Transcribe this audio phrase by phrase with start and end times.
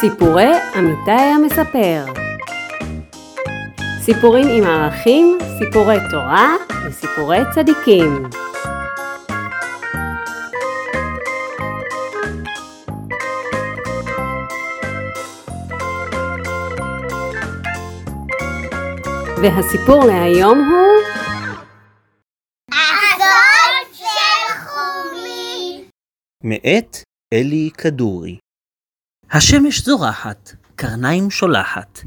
[0.00, 2.04] סיפורי אמיתי המספר
[4.00, 6.54] סיפורים עם ערכים, סיפורי תורה
[6.86, 8.22] וסיפורי צדיקים.
[19.42, 21.02] והסיפור להיום הוא
[22.72, 25.84] הסוד של חומי.
[26.44, 26.96] מאת
[27.32, 28.45] אלי כדורי.
[29.30, 32.00] השמש זורחת, קרניים שולחת,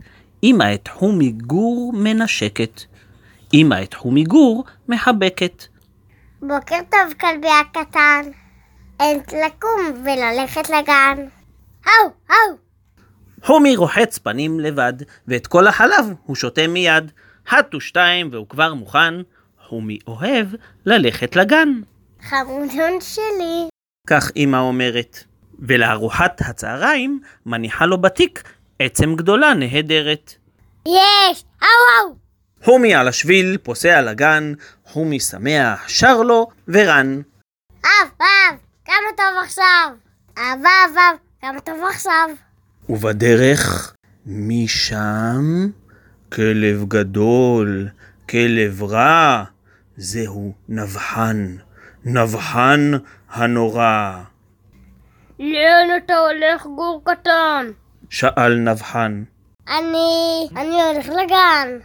[0.44, 2.82] אמא את חומי גור מנשקת,
[3.54, 5.64] אמא את חומי גור מחבקת.
[6.42, 8.22] בוקר טוב כלבי הקטן.
[9.00, 11.26] עת לקום וללכת לגן.
[11.86, 12.58] האו, האו.
[13.44, 14.94] חומי רוחץ פנים לבד,
[15.28, 17.12] ואת כל החלב הוא שותה מיד.
[17.50, 19.14] הט ושתיים והוא כבר מוכן,
[19.68, 20.48] חומי אוהב
[20.86, 21.70] ללכת לגן.
[22.22, 23.68] חמודון שלי.
[24.08, 25.29] כך אמא אומרת.
[25.62, 28.44] ולארוחת הצהריים מניחה לו בתיק
[28.80, 30.34] עצם גדולה נהדרת.
[30.88, 31.44] יש!
[31.62, 32.16] האו, האו.
[32.64, 34.54] חומי על השביל, פוסע לגן,
[34.86, 37.22] חומי שמח, שר לו ורן.
[37.84, 39.90] אב, אב, כמה טוב עכשיו.
[40.38, 42.30] אב, אב, אב, כמה טוב עכשיו.
[42.90, 43.94] ובדרך
[44.26, 45.70] משם
[46.32, 47.88] כלב גדול,
[48.30, 49.44] כלב רע,
[49.98, 51.56] זהו נבחן,
[52.06, 52.92] נבחן
[53.30, 54.24] הנורא.
[55.40, 57.72] לאן אתה הולך, גור קטן?
[58.10, 59.24] שאל נבחן.
[59.68, 60.48] אני...
[60.58, 61.78] אני הולך לגן.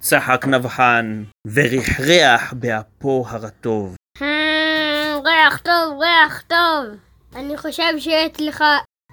[0.00, 1.22] צחק נבחן,
[1.54, 3.96] ורכרח באפו הרטוב.
[5.24, 6.84] ריח טוב, ריח טוב.
[7.36, 8.64] אני חושב שיש לך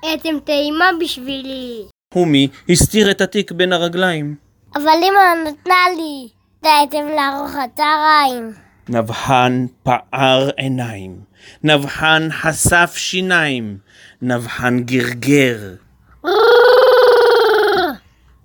[0.06, 1.86] עצם טעימה בשבילי.
[2.14, 4.36] הומי הסתיר את התיק בין הרגליים.
[4.76, 6.28] אבל אמא נתנה לי
[6.60, 8.65] את העצם לארוחת צהריים.
[8.90, 11.20] נבחן פער עיניים,
[11.64, 13.78] נבחן חשף שיניים,
[14.22, 15.60] נבחן גרגר.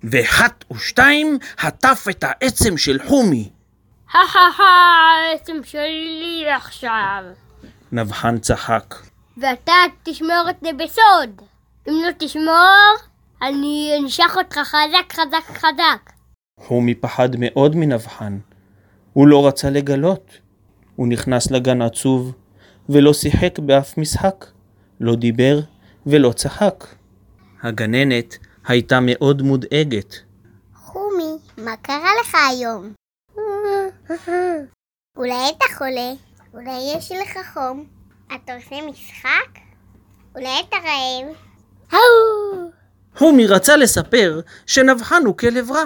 [0.03, 3.49] ואחת ושתיים הטף את העצם של חומי.
[4.13, 7.23] העצם שלי עכשיו.
[7.91, 8.95] נבחן צחק.
[9.37, 11.41] ואתה תשמור את זה בסוד.
[11.87, 12.95] אם לא תשמור,
[13.41, 16.11] אני אנשך אותך חזק חזק חזק.
[16.59, 18.37] חומי פחד מאוד מנבחן.
[19.13, 20.37] הוא לא רצה לגלות.
[20.95, 22.33] הוא נכנס לגן עצוב,
[22.89, 24.45] ולא שיחק באף משחק.
[24.99, 25.59] לא דיבר
[26.05, 26.85] ולא צחק.
[27.63, 30.15] הגננת הייתה מאוד מודאגת.
[30.75, 32.93] חומי, מה קרה לך היום?
[35.17, 36.11] אולי אתה חולה?
[36.53, 37.85] אולי יש לך חום?
[38.35, 39.59] אתה עושה משחק?
[40.35, 41.35] אולי אתה רעב?
[41.91, 42.69] האו!
[43.19, 45.83] הומי רצה לספר שנבחן הוא כלב רע,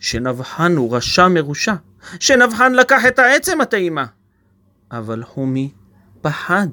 [0.00, 1.74] שנבחן הוא רשע מרושע,
[2.20, 4.06] שנבחן לקח את העצם הטעימה.
[4.90, 5.72] אבל הומי
[6.20, 6.68] פחד.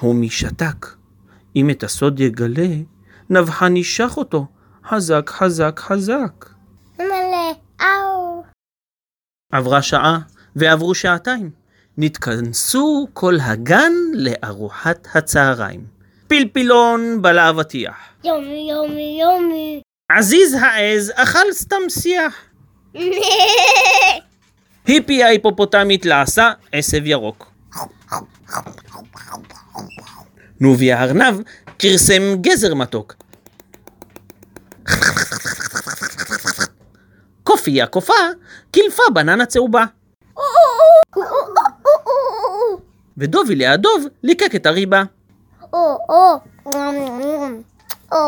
[0.00, 0.86] הומי שתק.
[1.56, 2.68] אם את הסוד יגלה,
[3.30, 4.46] נבחן ישך אותו
[4.88, 6.46] חזק חזק חזק.
[6.98, 8.42] מלא, אאו!
[9.52, 10.18] עברה שעה
[10.56, 11.50] ועברו שעתיים.
[11.98, 15.86] נתכנסו כל הגן לארוחת הצהריים.
[16.28, 17.96] פלפילון בלע אבטיח.
[18.24, 19.82] יומי, יומי, יומי.
[20.18, 22.34] עזיז העז אכל סתם שיח.
[24.86, 27.52] היפי ההיפופוטמית לעשה עשב ירוק.
[30.60, 31.40] נובי הארנב
[31.78, 33.14] כרסם גזר מתוק.
[37.44, 38.14] קופי הקופה
[38.70, 39.84] קילפה בננה צהובה.
[43.18, 45.02] ודובי לידוב ליקק את הריבה.
[45.72, 46.36] או, או,
[46.74, 47.62] נם, נם, נם.
[48.12, 48.18] או,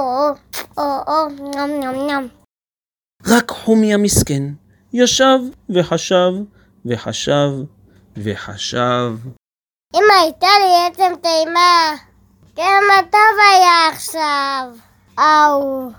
[0.78, 2.26] או, או, נם, נם, נם.
[3.26, 4.42] רק חומי המסכן
[4.92, 5.38] ישב
[5.70, 6.32] וחשב
[6.86, 7.50] וחשב
[8.16, 9.12] וחשב.
[9.94, 11.96] אם הייתה לי עצם טעימה,
[12.56, 14.76] כמה טוב היה עכשיו.
[15.18, 15.90] אאו.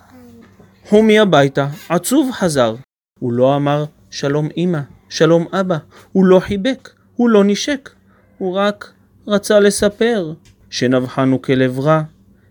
[0.90, 2.76] חומי הביתה, עצוב חזר.
[3.20, 4.80] הוא לא אמר שלום אמא,
[5.10, 5.78] שלום אבא,
[6.12, 7.90] הוא לא חיבק, הוא לא נשק.
[8.38, 8.94] הוא רק
[9.28, 10.34] רצה לספר
[10.70, 12.02] שנבחן הוא כלב רע,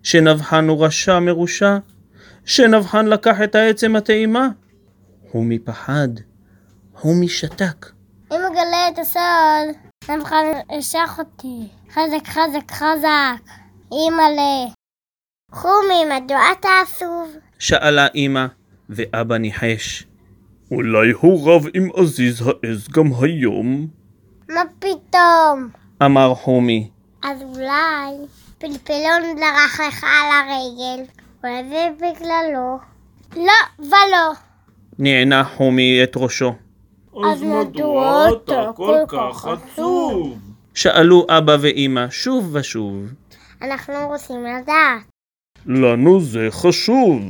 [0.02, 1.78] שנבחן הוא רשע מרושע,
[2.44, 4.48] שנבחן לקח את העצם הטעימה.
[5.30, 6.08] חומי פחד,
[6.94, 7.86] חומי שתק.
[8.32, 9.76] אם אגלה את הסוד,
[10.08, 10.44] נבחן
[10.78, 11.68] אשך אותי.
[11.90, 13.52] חזק, חזק, חזק.
[13.92, 14.72] אימא'לה.
[15.52, 17.36] חומי, מדוע אתה עצוב?
[17.58, 18.46] שאלה אמא,
[18.88, 20.06] ואבא ניחש.
[20.70, 23.86] אולי הוא רב עם עזיז העז גם היום?
[24.48, 25.68] מה פתאום?
[26.02, 26.90] אמר חומי.
[27.22, 28.26] אז אולי
[28.58, 31.21] פלפלון דרך לך על הרגל.
[31.44, 32.78] אולי זה בגללו.
[33.36, 34.32] לא ולא.
[34.98, 36.52] נענה חומי את ראשו.
[37.24, 40.38] אז מדוע אתה כל כך עצוב?
[40.74, 43.12] שאלו אבא ואמא שוב ושוב.
[43.62, 45.02] אנחנו רוצים לדעת.
[45.66, 47.22] לנו זה חשוב.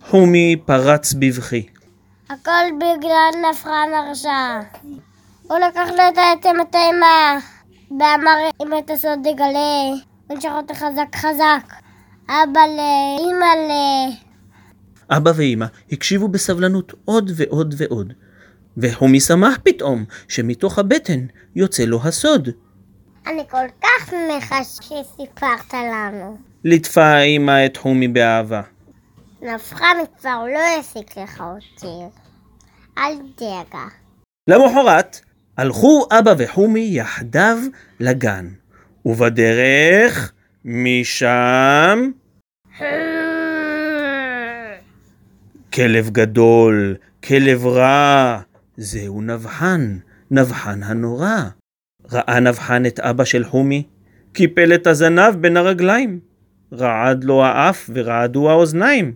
[0.00, 1.66] חומי פרץ בבכי.
[2.30, 4.60] הכל בגלל נפחן הרשע.
[5.42, 7.38] הוא לקח לו את העצם הטעימה,
[7.90, 11.85] ואמר אם את הסוד תגלה, ונשך אותי חזק חזק.
[12.28, 12.80] אבא ל...
[13.20, 13.72] אמא ל...
[15.16, 18.12] אבא ואמא הקשיבו בסבלנות עוד ועוד ועוד,
[18.76, 21.26] וחומי שמח פתאום שמתוך הבטן
[21.56, 22.48] יוצא לו הסוד.
[23.26, 26.38] אני כל כך שמחה שסיפרת לנו.
[26.64, 28.62] ליטפה אמא את חומי באהבה.
[29.42, 32.16] נפחן כבר לא יסיק לך אותי.
[32.98, 33.86] אל דאגה.
[34.48, 35.20] למחרת
[35.56, 37.58] הלכו אבא וחומי יחדיו
[38.00, 38.48] לגן,
[39.04, 40.32] ובדרך
[40.68, 42.10] משם
[45.72, 48.40] כלב גדול, כלב רע,
[48.76, 49.98] זהו נבחן,
[50.30, 51.42] נבחן הנורא.
[52.12, 53.82] ראה נבחן את אבא של חומי,
[54.32, 56.20] קיפל את הזנב בין הרגליים,
[56.72, 59.14] רעד לו האף ורעדו האוזניים.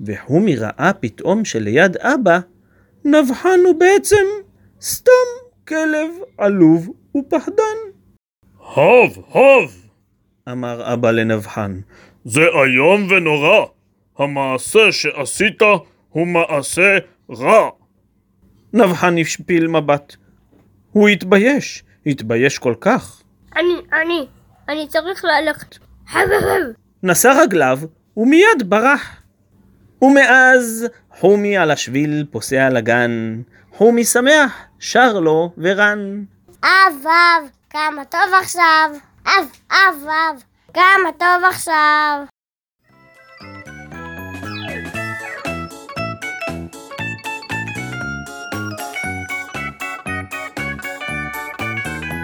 [0.00, 2.38] וחומי ראה פתאום שליד אבא,
[3.04, 4.26] נבחן הוא בעצם
[4.80, 5.28] סתם
[5.68, 7.76] כלב עלוב ופחדן.
[8.74, 9.87] הוב, הוב!
[10.52, 11.80] אמר אבא לנבחן.
[12.24, 13.66] זה איום ונורא.
[14.18, 15.62] המעשה שעשית
[16.08, 16.98] הוא מעשה
[17.30, 17.70] רע.
[18.72, 20.16] נבחן השפיל מבט.
[20.92, 23.22] הוא התבייש, התבייש כל כך.
[23.56, 24.26] אני, אני,
[24.68, 25.78] אני צריך ללכת.
[27.02, 27.78] נשא רגליו
[28.16, 29.20] ומיד ברח.
[30.02, 30.86] ומאז
[31.18, 33.40] חומי על השביל פוסע לגן,
[33.72, 36.24] חומי שמח, שר לו ורן.
[36.64, 38.90] אב, אב, כמה טוב עכשיו.
[39.28, 40.42] אב, אב, אב,
[40.74, 42.24] כמה טוב עכשיו.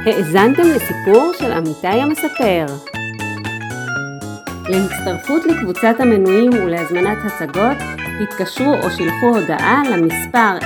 [0.07, 2.67] האזנתם לסיפור של אמיתי המספר.
[4.69, 7.77] להצטרפות לקבוצת המנויים ולהזמנת הצגות,
[8.23, 10.59] התקשרו או שילחו הודעה למספר